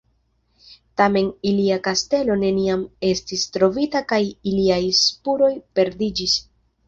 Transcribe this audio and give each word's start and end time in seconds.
Tamen 1.01 1.27
ilia 1.49 1.75
kastelo 1.87 2.37
neniam 2.45 2.85
estis 3.11 3.43
trovita 3.57 4.01
kaj 4.13 4.21
iliaj 4.53 4.81
spuroj 5.03 5.53
perdiĝis. 5.81 6.37